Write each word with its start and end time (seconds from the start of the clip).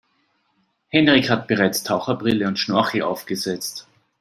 Henrik 0.89 1.29
hat 1.29 1.47
bereits 1.47 1.83
Taucherbrille 1.83 2.47
und 2.47 2.57
Schnorchel 2.57 3.03
aufgesetzt. 3.03 3.87